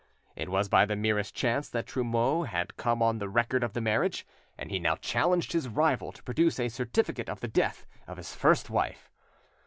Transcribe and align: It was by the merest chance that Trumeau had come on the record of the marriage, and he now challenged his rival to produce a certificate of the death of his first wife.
It 0.35 0.49
was 0.49 0.67
by 0.67 0.87
the 0.87 0.95
merest 0.95 1.35
chance 1.35 1.69
that 1.69 1.85
Trumeau 1.85 2.41
had 2.47 2.75
come 2.75 3.03
on 3.03 3.19
the 3.19 3.29
record 3.29 3.63
of 3.63 3.73
the 3.73 3.81
marriage, 3.81 4.25
and 4.57 4.71
he 4.71 4.79
now 4.79 4.95
challenged 4.95 5.53
his 5.53 5.69
rival 5.69 6.11
to 6.13 6.23
produce 6.23 6.59
a 6.59 6.69
certificate 6.69 7.29
of 7.29 7.39
the 7.41 7.47
death 7.47 7.85
of 8.07 8.17
his 8.17 8.33
first 8.33 8.71
wife. 8.71 9.11